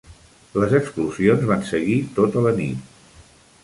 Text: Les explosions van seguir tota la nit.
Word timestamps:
Les 0.61 0.73
explosions 0.77 1.47
van 1.53 1.63
seguir 1.69 2.01
tota 2.19 2.47
la 2.49 2.59
nit. 2.61 3.01